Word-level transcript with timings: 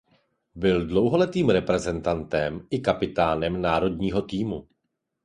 Byl 0.55 0.87
dlouholetým 0.87 1.49
reprezentantem 1.49 2.67
i 2.69 2.79
kapitánem 2.79 3.61
národního 3.61 4.21
týmu. 4.21 4.67